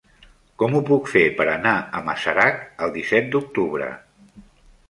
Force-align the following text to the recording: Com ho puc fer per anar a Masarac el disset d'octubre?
Com 0.61 0.77
ho 0.77 0.81
puc 0.89 1.11
fer 1.15 1.21
per 1.41 1.45
anar 1.51 1.73
a 1.99 2.03
Masarac 2.09 2.65
el 2.87 2.95
disset 2.97 3.31
d'octubre? 3.37 3.95